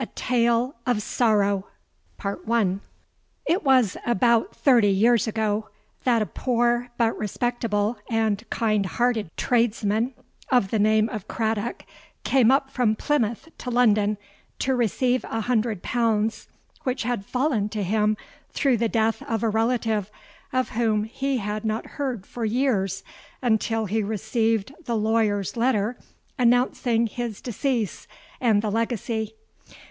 [0.00, 1.66] A TALE OF SORROW.
[3.46, 5.68] "It was about thirty years ago
[6.04, 10.14] that a poor but respectable and kind hearted tradesman,
[10.50, 11.84] of the name of Craddock,
[12.24, 14.16] came up from Plymouth to London
[14.60, 16.48] to receive a hundred pounds
[16.84, 18.16] which had fallen to him
[18.50, 20.10] through the death of a relative
[20.50, 23.04] of whom he had not heard for years
[23.42, 25.98] until he received the lawyer's letter
[26.38, 28.06] announcing his decease
[28.40, 29.34] and the legacy.